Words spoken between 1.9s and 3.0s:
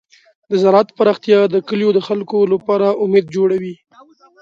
د خلکو لپاره